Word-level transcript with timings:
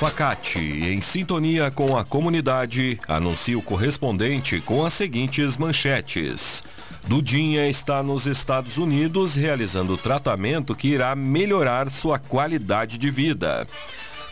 Facate, 0.00 0.58
em 0.58 0.98
sintonia 1.02 1.70
com 1.70 1.94
a 1.94 2.02
comunidade, 2.02 2.98
anuncia 3.06 3.58
o 3.58 3.60
correspondente 3.60 4.58
com 4.62 4.82
as 4.82 4.94
seguintes 4.94 5.58
manchetes. 5.58 6.64
Dudinha 7.06 7.68
está 7.68 8.02
nos 8.02 8.24
Estados 8.24 8.78
Unidos 8.78 9.34
realizando 9.34 9.98
tratamento 9.98 10.74
que 10.74 10.88
irá 10.88 11.14
melhorar 11.14 11.90
sua 11.90 12.18
qualidade 12.18 12.96
de 12.96 13.10
vida. 13.10 13.66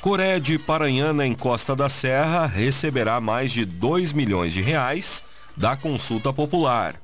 Coreia 0.01 0.41
de 0.41 0.59
Paranhana, 0.59 1.27
em 1.27 1.35
Costa 1.35 1.77
da 1.77 1.91
Serra, 1.91 2.47
receberá 2.47 3.21
mais 3.21 3.53
de 3.53 3.67
2 3.67 4.15
milhões 4.15 4.55
de 4.55 4.63
reais 4.63 5.23
da 5.55 5.77
consulta 5.77 6.33
popular. 6.33 6.95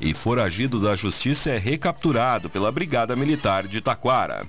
E 0.00 0.14
foragido 0.14 0.80
da 0.80 0.96
justiça 0.96 1.50
é 1.50 1.58
recapturado 1.58 2.48
pela 2.48 2.72
Brigada 2.72 3.14
Militar 3.14 3.68
de 3.68 3.82
Taquara. 3.82 4.48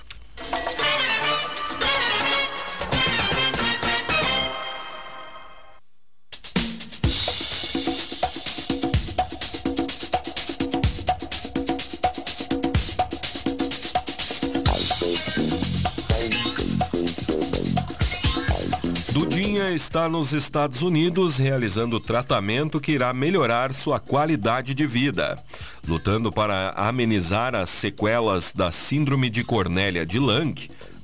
Dudinha 19.13 19.71
está 19.71 20.07
nos 20.07 20.31
Estados 20.31 20.81
Unidos 20.81 21.37
realizando 21.37 21.99
tratamento 21.99 22.79
que 22.79 22.93
irá 22.93 23.11
melhorar 23.11 23.73
sua 23.73 23.99
qualidade 23.99 24.73
de 24.73 24.87
vida. 24.87 25.37
Lutando 25.85 26.31
para 26.31 26.69
amenizar 26.77 27.53
as 27.53 27.69
sequelas 27.69 28.53
da 28.53 28.71
Síndrome 28.71 29.29
de 29.29 29.43
Cornélia 29.43 30.05
de 30.05 30.17
Lang, 30.17 30.55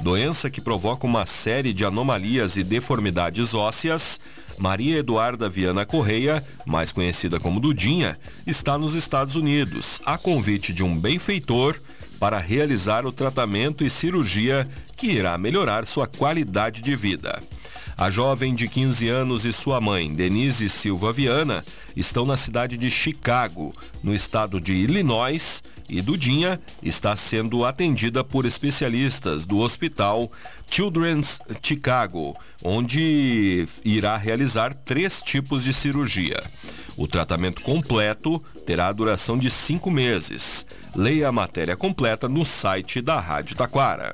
doença 0.02 0.50
que 0.50 0.62
provoca 0.62 1.06
uma 1.06 1.26
série 1.26 1.74
de 1.74 1.84
anomalias 1.84 2.56
e 2.56 2.64
deformidades 2.64 3.54
ósseas, 3.54 4.22
Maria 4.58 5.00
Eduarda 5.00 5.50
Viana 5.50 5.86
Correia, 5.86 6.42
mais 6.66 6.94
conhecida 6.94 7.42
como 7.42 7.60
Dudinha, 7.60 8.18
está 8.46 8.78
nos 8.78 8.94
Estados 8.94 9.36
Unidos, 9.36 10.00
a 10.06 10.18
convite 10.18 10.72
de 10.72 10.82
um 10.82 10.98
benfeitor 10.98 11.76
para 12.22 12.40
realizar 12.40 13.06
o 13.06 13.12
tratamento 13.12 13.84
e 13.84 13.90
cirurgia 13.90 14.68
que 14.96 15.08
irá 15.08 15.38
melhorar 15.38 15.86
sua 15.86 16.08
qualidade 16.08 16.82
de 16.82 16.96
vida. 16.96 17.42
A 17.98 18.12
jovem 18.12 18.54
de 18.54 18.68
15 18.68 19.10
anos 19.10 19.44
e 19.44 19.52
sua 19.52 19.82
mãe, 19.82 20.14
Denise 20.14 20.70
Silva 20.70 21.12
Viana, 21.12 21.66
estão 21.96 22.28
na 22.28 22.38
cidade 22.38 22.78
de 22.78 22.92
Chicago, 22.92 23.74
no 24.04 24.14
estado 24.14 24.62
de 24.62 24.72
Illinois, 24.72 25.64
e 25.90 26.00
Dudinha 26.00 26.62
está 26.84 27.16
sendo 27.16 27.66
atendida 27.66 28.24
por 28.24 28.46
especialistas 28.46 29.46
do 29.46 29.58
hospital 29.58 30.32
Children's 30.70 31.40
Chicago, 31.60 32.38
onde 32.64 33.68
irá 33.84 34.16
realizar 34.16 34.76
três 34.76 35.20
tipos 35.20 35.64
de 35.64 35.74
cirurgia. 35.74 36.40
O 36.98 37.08
tratamento 37.08 37.62
completo 37.62 38.40
terá 38.64 38.90
a 38.90 38.94
duração 38.94 39.40
de 39.40 39.50
cinco 39.50 39.90
meses. 39.90 40.68
Leia 40.96 41.30
a 41.30 41.32
matéria 41.32 41.76
completa 41.76 42.30
no 42.30 42.46
site 42.46 43.02
da 43.02 43.20
Rádio 43.20 43.56
Taquara. 43.56 44.14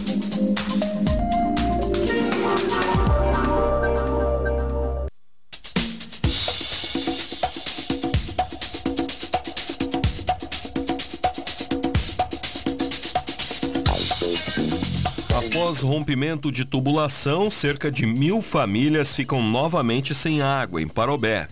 Após 15.51 15.81
rompimento 15.81 16.49
de 16.49 16.63
tubulação, 16.63 17.51
cerca 17.51 17.91
de 17.91 18.05
mil 18.05 18.41
famílias 18.41 19.13
ficam 19.13 19.43
novamente 19.43 20.15
sem 20.15 20.41
água 20.41 20.81
em 20.81 20.87
Parobé. 20.87 21.49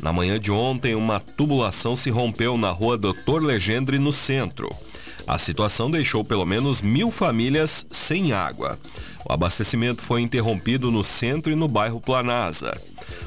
Na 0.00 0.10
manhã 0.10 0.40
de 0.40 0.50
ontem, 0.50 0.94
uma 0.94 1.20
tubulação 1.20 1.94
se 1.94 2.08
rompeu 2.08 2.56
na 2.56 2.70
rua 2.70 2.96
Doutor 2.96 3.42
Legendre, 3.42 3.98
no 3.98 4.10
centro. 4.10 4.70
A 5.26 5.36
situação 5.36 5.90
deixou 5.90 6.24
pelo 6.24 6.46
menos 6.46 6.80
mil 6.80 7.10
famílias 7.10 7.84
sem 7.90 8.32
água. 8.32 8.78
O 9.28 9.30
abastecimento 9.30 10.00
foi 10.00 10.22
interrompido 10.22 10.90
no 10.90 11.04
centro 11.04 11.52
e 11.52 11.54
no 11.54 11.68
bairro 11.68 12.00
Planasa. 12.00 12.72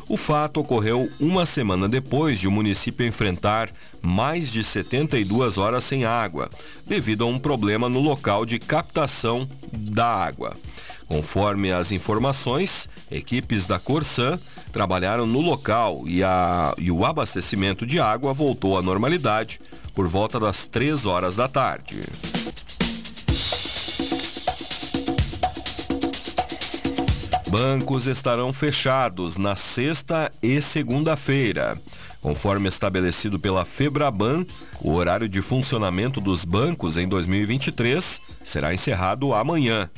O 0.07 0.18
fato 0.18 0.59
ocorreu 0.59 1.09
uma 1.19 1.46
semana 1.46 1.90
depois 1.90 2.40
de 2.40 2.47
o 2.47 2.51
município 2.51 3.06
enfrentar 3.06 3.69
mais 4.01 4.51
de 4.51 4.63
72 4.63 5.57
horas 5.57 5.84
sem 5.84 6.06
água, 6.06 6.50
devido 6.85 7.23
a 7.23 7.28
um 7.28 7.40
problema 7.40 7.90
no 7.90 8.00
local 8.00 8.45
de 8.45 8.59
captação 8.59 9.50
da 9.72 10.06
água. 10.06 10.56
Conforme 11.07 11.72
as 11.72 11.91
informações, 11.91 12.90
equipes 13.12 13.68
da 13.68 13.79
Corsan 13.79 14.40
trabalharam 14.72 15.25
no 15.25 15.40
local 15.40 16.03
e, 16.06 16.24
a, 16.24 16.74
e 16.78 16.91
o 16.91 17.06
abastecimento 17.06 17.85
de 17.85 18.00
água 18.00 18.34
voltou 18.34 18.78
à 18.78 18.81
normalidade 18.81 19.59
por 19.94 20.07
volta 20.07 20.40
das 20.40 20.66
3 20.66 21.06
horas 21.06 21.35
da 21.35 21.47
tarde. 21.47 22.01
Bancos 27.58 28.06
estarão 28.06 28.52
fechados 28.52 29.38
na 29.38 29.56
sexta 29.56 30.30
e 30.44 30.62
segunda-feira. 30.62 31.80
Conforme 32.22 32.68
estabelecido 32.68 33.40
pela 33.40 33.64
Febraban, 33.64 34.46
o 34.82 34.92
horário 34.92 35.30
de 35.30 35.42
funcionamento 35.42 36.20
dos 36.20 36.44
bancos 36.44 36.98
em 36.98 37.08
2023 37.08 38.20
será 38.44 38.74
encerrado 38.74 39.34
amanhã. 39.34 39.90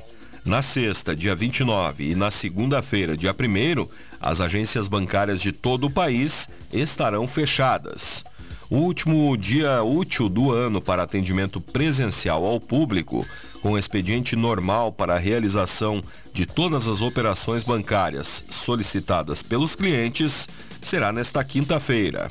Na 0.45 0.61
sexta, 0.61 1.15
dia 1.15 1.33
29, 1.33 2.11
e 2.11 2.15
na 2.15 2.29
segunda-feira, 2.29 3.17
dia 3.17 3.33
1, 3.33 3.87
as 4.21 4.39
agências 4.39 4.87
bancárias 4.87 5.41
de 5.41 5.51
todo 5.51 5.87
o 5.87 5.91
país 5.91 6.47
estarão 6.71 7.27
fechadas. 7.27 8.23
O 8.69 8.79
último 8.79 9.37
dia 9.37 9.81
útil 9.81 10.27
do 10.27 10.51
ano 10.51 10.81
para 10.81 11.03
atendimento 11.03 11.61
presencial 11.61 12.43
ao 12.43 12.59
público, 12.59 13.25
com 13.61 13.77
expediente 13.77 14.35
normal 14.35 14.91
para 14.91 15.15
a 15.15 15.19
realização 15.19 16.01
de 16.33 16.45
todas 16.45 16.85
as 16.85 16.99
operações 16.99 17.63
bancárias 17.63 18.43
solicitadas 18.49 19.41
pelos 19.41 19.73
clientes, 19.73 20.49
será 20.81 21.13
nesta 21.13 21.41
quinta-feira. 21.45 22.27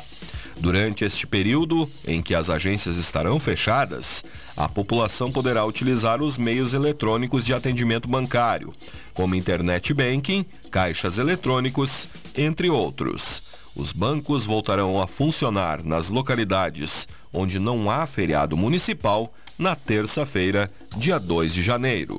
Durante 0.59 1.07
este 1.07 1.27
período 1.27 1.89
em 2.07 2.23
que 2.23 2.35
as 2.35 2.51
agências 2.51 2.99
estarão 2.99 3.41
fechadas, 3.41 4.23
a 4.59 4.69
população 4.69 5.33
poderá 5.33 5.65
utilizar 5.65 6.23
os 6.23 6.37
meios 6.37 6.75
eletrônicos 6.75 7.47
de 7.47 7.55
atendimento 7.55 8.09
bancário, 8.09 8.75
como 9.15 9.35
internet 9.35 9.95
banking, 9.95 10.45
caixas 10.71 11.17
eletrônicos, 11.17 12.09
entre 12.37 12.69
outros. 12.69 13.46
Os 13.77 13.93
bancos 13.93 14.47
voltarão 14.47 15.01
a 15.01 15.07
funcionar 15.07 15.85
nas 15.85 16.09
localidades 16.09 17.07
onde 17.33 17.59
não 17.59 17.91
há 17.91 18.07
feriado 18.07 18.57
municipal 18.57 19.33
na 19.59 19.77
terça-feira, 19.77 20.71
dia 20.97 21.19
2 21.19 21.53
de 21.53 21.63
janeiro. 21.63 22.19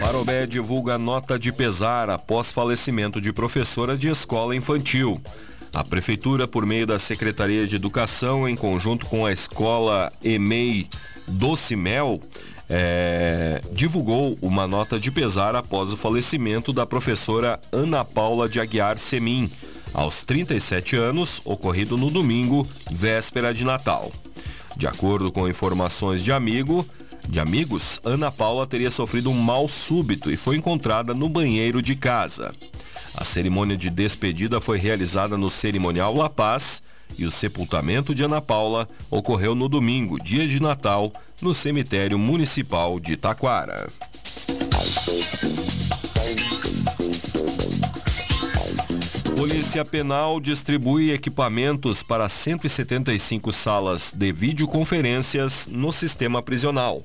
Parobé 0.00 0.46
divulga 0.46 0.96
nota 0.96 1.36
de 1.36 1.52
pesar 1.52 2.08
após 2.08 2.52
falecimento 2.52 3.20
de 3.20 3.32
professora 3.32 3.96
de 3.96 4.08
escola 4.08 4.54
infantil. 4.54 5.20
A 5.74 5.82
Prefeitura, 5.82 6.46
por 6.46 6.64
meio 6.64 6.86
da 6.86 6.98
Secretaria 6.98 7.66
de 7.66 7.76
Educação, 7.76 8.48
em 8.48 8.54
conjunto 8.54 9.04
com 9.06 9.26
a 9.26 9.32
Escola 9.32 10.10
EMEI 10.22 10.88
Docimel, 11.28 12.20
é, 12.68 13.60
divulgou 13.72 14.36
uma 14.42 14.66
nota 14.66 14.98
de 14.98 15.10
pesar 15.10 15.54
após 15.54 15.92
o 15.92 15.96
falecimento 15.96 16.72
da 16.72 16.84
professora 16.84 17.60
Ana 17.70 18.04
Paula 18.04 18.48
de 18.48 18.60
Aguiar 18.60 18.98
Semin, 18.98 19.50
aos 19.94 20.22
37 20.22 20.96
anos, 20.96 21.40
ocorrido 21.44 21.96
no 21.96 22.10
domingo, 22.10 22.66
véspera 22.90 23.54
de 23.54 23.64
Natal. 23.64 24.12
De 24.76 24.86
acordo 24.86 25.32
com 25.32 25.48
informações 25.48 26.22
de 26.22 26.32
amigo, 26.32 26.86
de 27.28 27.40
amigos, 27.40 28.00
Ana 28.04 28.30
Paula 28.30 28.66
teria 28.66 28.90
sofrido 28.90 29.30
um 29.30 29.40
mal 29.40 29.68
súbito 29.68 30.30
e 30.30 30.36
foi 30.36 30.56
encontrada 30.56 31.14
no 31.14 31.28
banheiro 31.28 31.80
de 31.80 31.96
casa. 31.96 32.52
A 33.16 33.24
cerimônia 33.24 33.76
de 33.76 33.90
despedida 33.90 34.60
foi 34.60 34.78
realizada 34.78 35.36
no 35.36 35.48
cerimonial 35.48 36.14
La 36.14 36.28
Paz 36.28 36.82
e 37.18 37.24
o 37.24 37.30
sepultamento 37.30 38.14
de 38.14 38.22
Ana 38.22 38.40
Paula 38.40 38.88
ocorreu 39.10 39.54
no 39.54 39.68
domingo, 39.68 40.22
dia 40.22 40.46
de 40.46 40.60
Natal, 40.60 41.12
no 41.40 41.54
cemitério 41.54 42.18
municipal 42.18 43.00
de 43.00 43.16
Taquara. 43.16 43.86
Polícia 49.36 49.84
Penal 49.84 50.40
distribui 50.40 51.12
equipamentos 51.12 52.02
para 52.02 52.28
175 52.28 53.52
salas 53.52 54.12
de 54.14 54.32
videoconferências 54.32 55.68
no 55.70 55.92
sistema 55.92 56.42
prisional. 56.42 57.04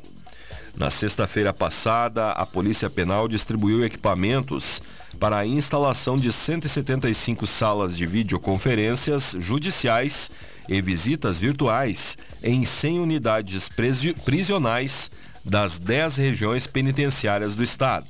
Na 0.78 0.90
sexta-feira 0.90 1.52
passada, 1.52 2.32
a 2.32 2.46
Polícia 2.46 2.90
Penal 2.90 3.28
distribuiu 3.28 3.84
equipamentos 3.84 4.82
para 5.22 5.38
a 5.38 5.46
instalação 5.46 6.18
de 6.18 6.32
175 6.32 7.46
salas 7.46 7.96
de 7.96 8.08
videoconferências 8.08 9.36
judiciais 9.40 10.32
e 10.68 10.82
visitas 10.82 11.40
virtuais 11.40 12.18
em 12.44 12.66
100 12.66 13.00
unidades 13.00 13.70
prisionais 14.26 15.12
das 15.46 15.78
10 15.78 16.18
regiões 16.18 16.66
penitenciárias 16.66 17.54
do 17.54 17.62
estado. 17.62 18.08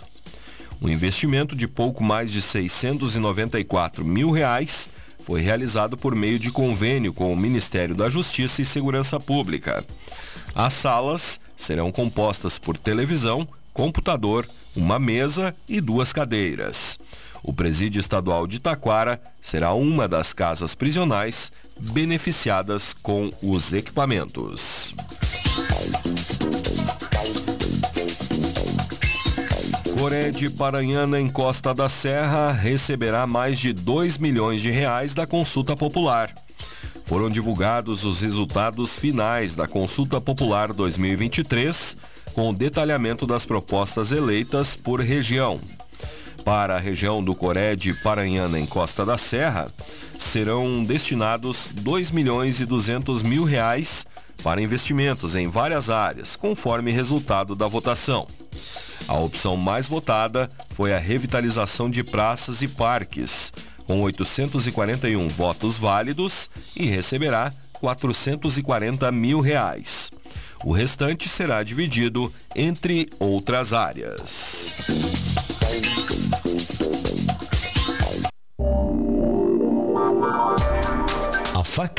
Um 0.81 0.87
investimento 0.87 1.53
de 1.53 1.67
pouco 1.67 2.01
mais 2.01 2.31
de 2.31 2.41
694 2.41 4.05
mil 4.05 4.31
reais 4.31 4.89
foi 5.19 5.41
realizado 5.41 5.97
por 5.97 6.15
meio 6.15 6.39
de 6.39 6.49
convênio 6.49 7.11
com 7.13 7.33
o 7.33 7.35
Ministério 7.35 7.93
da 7.93 8.07
Justiça 8.07 8.61
e 8.61 8.65
Segurança 8.65 9.19
Pública. 9.19 9.85
As 10.55 10.71
salas 10.71 11.41
serão 11.57 11.91
compostas 11.91 12.57
por 12.57 12.77
televisão, 12.77 13.45
computador, 13.73 14.47
uma 14.75 14.99
mesa 14.99 15.53
e 15.67 15.81
duas 15.81 16.13
cadeiras. 16.13 16.97
O 17.43 17.51
presídio 17.51 17.99
estadual 17.99 18.45
de 18.45 18.59
Taquara 18.59 19.19
será 19.41 19.73
uma 19.73 20.07
das 20.07 20.33
casas 20.33 20.75
prisionais 20.75 21.51
beneficiadas 21.79 22.93
com 22.93 23.31
os 23.41 23.73
equipamentos. 23.73 24.93
Coré 29.97 30.31
de 30.31 30.49
Paranhana, 30.49 31.19
em 31.19 31.29
Costa 31.29 31.73
da 31.73 31.87
Serra, 31.87 32.51
receberá 32.51 33.27
mais 33.27 33.59
de 33.59 33.71
2 33.71 34.17
milhões 34.17 34.61
de 34.61 34.71
reais 34.71 35.13
da 35.13 35.27
consulta 35.27 35.75
popular. 35.75 36.33
Foram 37.05 37.29
divulgados 37.29 38.05
os 38.05 38.21
resultados 38.21 38.97
finais 38.97 39.55
da 39.55 39.67
Consulta 39.67 40.21
Popular 40.21 40.71
2023, 40.71 41.97
com 42.33 42.49
o 42.49 42.53
detalhamento 42.53 43.25
das 43.27 43.45
propostas 43.45 44.11
eleitas 44.11 44.75
por 44.75 44.99
região. 44.99 45.59
Para 46.43 46.75
a 46.75 46.79
região 46.79 47.23
do 47.23 47.35
Coré 47.35 47.75
de 47.75 47.93
Paranhana, 47.93 48.59
em 48.59 48.65
Costa 48.65 49.05
da 49.05 49.17
Serra, 49.17 49.71
serão 50.17 50.83
destinados 50.83 51.69
2 51.71 52.11
milhões 52.11 52.59
e 52.59 52.65
200 52.65 53.21
mil 53.23 53.43
reais 53.43 54.05
para 54.43 54.61
investimentos 54.61 55.35
em 55.35 55.47
várias 55.47 55.89
áreas, 55.89 56.35
conforme 56.35 56.91
resultado 56.91 57.55
da 57.55 57.67
votação. 57.67 58.27
A 59.07 59.17
opção 59.17 59.55
mais 59.55 59.87
votada 59.87 60.49
foi 60.71 60.93
a 60.93 60.99
revitalização 60.99 61.89
de 61.89 62.03
praças 62.03 62.61
e 62.61 62.67
parques, 62.67 63.53
com 63.85 64.01
841 64.01 65.27
votos 65.27 65.77
válidos 65.77 66.49
e 66.75 66.85
receberá 66.85 67.51
440 67.73 69.11
mil 69.11 69.39
reais. 69.39 70.09
O 70.63 70.71
restante 70.71 71.27
será 71.27 71.63
dividido 71.63 72.31
entre 72.55 73.09
outras 73.19 73.73
áreas. 73.73 74.71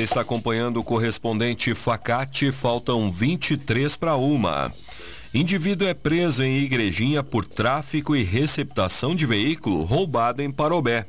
Você 0.00 0.04
está 0.04 0.22
acompanhando 0.22 0.78
o 0.78 0.84
correspondente 0.84 1.74
Facate, 1.74 2.50
faltam 2.50 3.10
23 3.12 3.96
para 3.96 4.16
uma. 4.16 4.72
Indivíduo 5.34 5.86
é 5.86 5.92
preso 5.92 6.42
em 6.42 6.58
Igrejinha 6.58 7.22
por 7.22 7.44
tráfico 7.44 8.16
e 8.16 8.22
receptação 8.22 9.14
de 9.14 9.26
veículo 9.26 9.82
roubado 9.84 10.42
em 10.42 10.50
Parobé. 10.50 11.06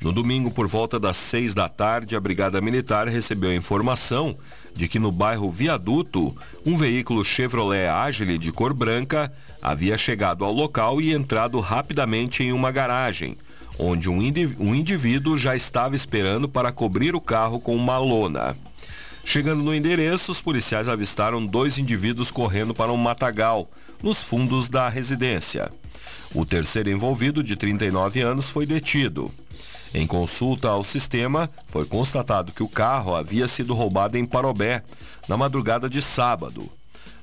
No 0.00 0.12
domingo, 0.12 0.50
por 0.50 0.68
volta 0.68 1.00
das 1.00 1.16
6 1.16 1.52
da 1.52 1.68
tarde, 1.68 2.14
a 2.14 2.20
Brigada 2.20 2.60
Militar 2.60 3.08
recebeu 3.08 3.50
a 3.50 3.54
informação 3.54 4.36
de 4.74 4.88
que 4.88 4.98
no 4.98 5.12
bairro 5.12 5.50
Viaduto, 5.50 6.36
um 6.64 6.76
veículo 6.76 7.24
Chevrolet 7.24 7.88
Agile 7.88 8.38
de 8.38 8.52
cor 8.52 8.72
branca 8.72 9.32
havia 9.60 9.96
chegado 9.96 10.44
ao 10.44 10.52
local 10.52 11.00
e 11.00 11.12
entrado 11.12 11.60
rapidamente 11.60 12.42
em 12.42 12.52
uma 12.52 12.70
garagem, 12.70 13.36
onde 13.78 14.08
um, 14.08 14.18
um 14.58 14.74
indivíduo 14.74 15.38
já 15.38 15.54
estava 15.54 15.94
esperando 15.94 16.48
para 16.48 16.72
cobrir 16.72 17.14
o 17.14 17.20
carro 17.20 17.60
com 17.60 17.76
uma 17.76 17.98
lona. 17.98 18.56
Chegando 19.24 19.62
no 19.62 19.74
endereço, 19.74 20.32
os 20.32 20.40
policiais 20.40 20.88
avistaram 20.88 21.44
dois 21.46 21.78
indivíduos 21.78 22.30
correndo 22.30 22.74
para 22.74 22.92
um 22.92 22.96
matagal, 22.96 23.70
nos 24.02 24.22
fundos 24.22 24.68
da 24.68 24.88
residência. 24.88 25.70
O 26.34 26.44
terceiro 26.44 26.90
envolvido, 26.90 27.42
de 27.42 27.54
39 27.54 28.20
anos, 28.20 28.50
foi 28.50 28.66
detido. 28.66 29.30
Em 29.94 30.06
consulta 30.06 30.68
ao 30.68 30.82
sistema, 30.82 31.50
foi 31.68 31.84
constatado 31.84 32.52
que 32.52 32.62
o 32.62 32.68
carro 32.68 33.14
havia 33.14 33.46
sido 33.46 33.74
roubado 33.74 34.16
em 34.16 34.24
Parobé, 34.24 34.82
na 35.28 35.36
madrugada 35.36 35.88
de 35.88 36.00
sábado. 36.00 36.70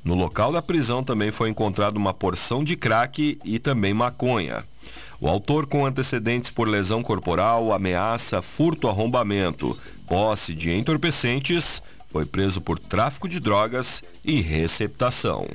No 0.04 0.16
local 0.16 0.52
da 0.52 0.62
prisão 0.62 1.04
também 1.04 1.32
foi 1.32 1.50
encontrada 1.50 1.98
uma 1.98 2.14
porção 2.14 2.64
de 2.64 2.76
crack 2.76 3.40
e 3.44 3.60
também 3.60 3.94
maconha. 3.94 4.64
O 5.20 5.28
autor 5.28 5.68
com 5.68 5.86
antecedentes 5.86 6.50
por 6.50 6.68
lesão 6.68 7.04
corporal, 7.04 7.74
ameaça, 7.74 8.42
furto, 8.42 8.88
arrombamento, 8.88 9.78
posse 10.08 10.54
de 10.54 10.72
entorpecentes, 10.72 11.82
foi 12.08 12.26
preso 12.26 12.62
por 12.62 12.80
tráfico 12.80 13.28
de 13.28 13.40
drogas 13.40 14.02
e 14.24 14.40
receptação. 14.42 15.46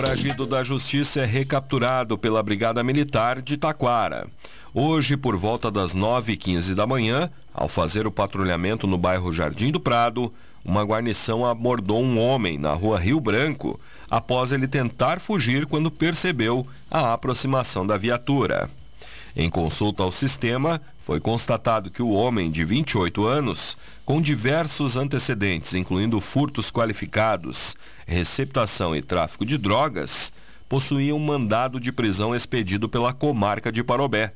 Foragido 0.00 0.46
da 0.46 0.62
Justiça 0.62 1.20
é 1.20 1.26
recapturado 1.26 2.16
pela 2.16 2.42
Brigada 2.42 2.82
Militar 2.82 3.42
de 3.42 3.58
Taquara. 3.58 4.28
Hoje, 4.72 5.14
por 5.14 5.36
volta 5.36 5.70
das 5.70 5.94
9h15 5.94 6.74
da 6.74 6.86
manhã, 6.86 7.30
ao 7.52 7.68
fazer 7.68 8.06
o 8.06 8.10
patrulhamento 8.10 8.86
no 8.86 8.96
bairro 8.96 9.30
Jardim 9.30 9.70
do 9.70 9.78
Prado, 9.78 10.32
uma 10.64 10.82
guarnição 10.84 11.44
abordou 11.44 12.02
um 12.02 12.18
homem 12.18 12.56
na 12.56 12.72
rua 12.72 12.98
Rio 12.98 13.20
Branco 13.20 13.78
após 14.10 14.52
ele 14.52 14.66
tentar 14.66 15.20
fugir 15.20 15.66
quando 15.66 15.90
percebeu 15.90 16.66
a 16.90 17.12
aproximação 17.12 17.86
da 17.86 17.98
viatura. 17.98 18.70
Em 19.36 19.48
consulta 19.48 20.02
ao 20.02 20.10
sistema, 20.10 20.80
foi 21.02 21.20
constatado 21.20 21.90
que 21.90 22.02
o 22.02 22.10
homem 22.10 22.50
de 22.50 22.64
28 22.64 23.26
anos, 23.26 23.76
com 24.04 24.20
diversos 24.20 24.96
antecedentes, 24.96 25.74
incluindo 25.74 26.20
furtos 26.20 26.70
qualificados, 26.70 27.76
receptação 28.06 28.94
e 28.94 29.02
tráfico 29.02 29.44
de 29.44 29.56
drogas, 29.56 30.32
possuía 30.68 31.14
um 31.14 31.18
mandado 31.18 31.80
de 31.80 31.92
prisão 31.92 32.34
expedido 32.34 32.88
pela 32.88 33.12
comarca 33.12 33.72
de 33.72 33.82
Parobé. 33.82 34.32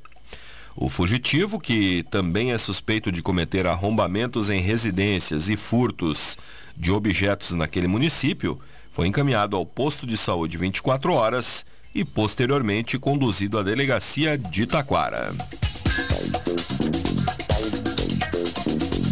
O 0.77 0.89
fugitivo, 0.89 1.61
que 1.61 2.05
também 2.11 2.53
é 2.53 2.59
suspeito 2.59 3.13
de 3.13 3.23
cometer 3.23 3.67
arrombamentos 3.67 4.51
em 4.51 4.61
residências 4.61 5.49
e 5.49 5.57
furtos 5.57 6.37
de 6.77 6.91
objetos 6.91 7.53
naquele 7.53 7.87
município, 7.87 8.61
foi 8.91 9.07
encaminhado 9.07 9.57
ao 9.57 9.65
posto 9.65 10.07
de 10.07 10.17
saúde 10.17 10.57
24 10.57 11.13
horas 11.13 11.65
e 11.95 12.05
posteriormente 12.05 12.99
conduzido 12.99 13.59
à 13.59 13.63
delegacia 13.63 14.37
de 14.37 14.67
Taquara. 14.67 15.33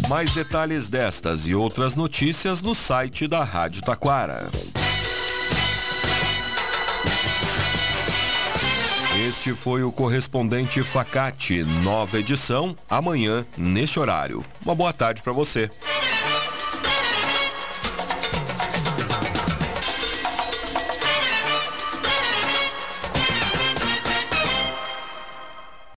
Mais 0.09 0.33
detalhes 0.33 0.87
destas 0.87 1.47
e 1.47 1.55
outras 1.55 1.95
notícias 1.95 2.61
no 2.61 2.75
site 2.75 3.27
da 3.27 3.43
Rádio 3.43 3.81
Taquara. 3.81 4.51
Este 9.27 9.55
foi 9.55 9.83
o 9.83 9.91
correspondente 9.91 10.83
Facate, 10.83 11.63
nova 11.83 12.19
edição, 12.19 12.75
amanhã, 12.89 13.45
neste 13.57 13.97
horário. 13.97 14.43
Uma 14.65 14.75
boa 14.75 14.91
tarde 14.91 15.21
para 15.21 15.31
você. 15.31 15.69